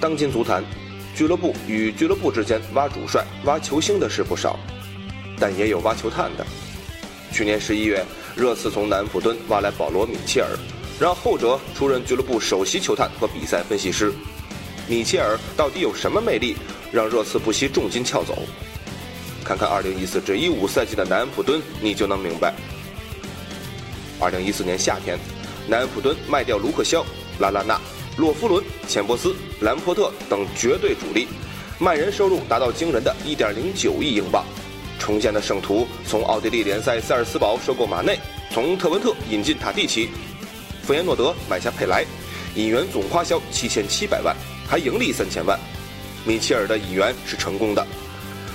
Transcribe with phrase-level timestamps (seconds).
[0.00, 0.64] 当今足坛，
[1.14, 4.58] 俱乐部与俱乐部之间挖主帅、挖球星的事不少，
[5.38, 6.46] 但也有挖球探的。
[7.30, 8.02] 去年十一月，
[8.34, 10.48] 热刺从南普敦挖来保罗·米切尔，
[10.98, 14.10] 让后者出任俱乐部首席球探和比赛分析师。
[14.88, 16.56] 米切尔到底有什么魅力，
[16.90, 18.42] 让热刺不惜重金撬走？
[19.44, 22.54] 看看2014至15赛季的南安普敦，你就能明白。
[24.18, 25.18] 2014年夏天，
[25.68, 27.04] 南安普敦卖掉卢克肖、
[27.38, 27.78] 拉拉纳、
[28.16, 31.28] 洛夫伦、钱伯斯、兰波特等绝对主力，
[31.78, 34.44] 卖人收入达到惊人的1.09亿英镑。
[34.98, 38.18] 重建的圣徒从奥地利联赛塞尔斯堡收购马内，
[38.52, 40.10] 从特文特引进塔蒂奇，
[40.82, 42.04] 费耶诺德买下佩莱，
[42.54, 44.36] 引援总花销七千七百万，
[44.68, 45.58] 还盈利三千万。
[46.26, 47.86] 米切尔的引援是成功的，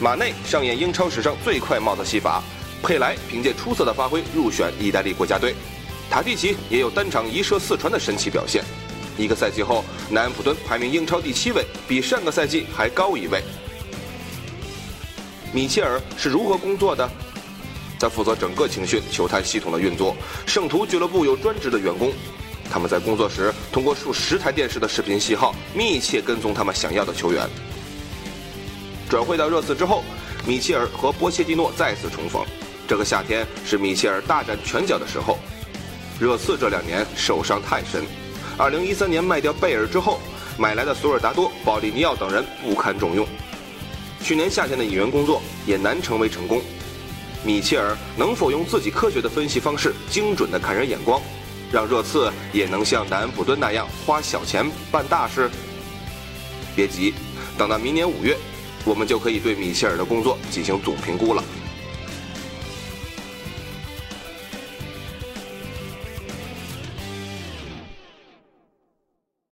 [0.00, 2.42] 马内上演英超史上最快帽子戏法，
[2.82, 5.54] 佩莱凭借出色的发挥入选意大利国家队，
[6.10, 8.64] 塔蒂奇也有单场一射四传的神奇表现。
[9.16, 13.42] 一个赛季后，南安普敦排名英超第七位，比上个赛季还高一位。
[15.52, 17.08] 米切尔是如何工作的？
[18.00, 20.16] 他负责整个青训球探系统的运作。
[20.46, 22.12] 圣徒俱乐部有专职的员工，
[22.70, 27.48] 他们在工作时通过数十台电视的视频信号，密切跟踪他们想要的球员。
[29.08, 30.02] 转会到热刺之后，
[30.46, 32.44] 米切尔和波切蒂诺再次重逢。
[32.88, 35.38] 这个夏天是米切尔大展拳脚的时候。
[36.18, 38.04] 热刺这两年受伤太深。
[38.58, 40.20] 2013年卖掉贝尔之后，
[40.58, 43.26] 买来的索尔达多、保利尼奥等人不堪重用。
[44.22, 46.62] 去年夏天的引援工作也难成为成功，
[47.44, 51.20] 米切尔能否用自己科学的分析方式、精准的看人眼光，
[51.72, 55.50] 让热刺也能像南安普敦那样花小钱办大事？
[56.76, 57.14] 别急，
[57.58, 58.36] 等到明年五月，
[58.84, 61.42] 我们就可以对米切尔的工作进行总评估了。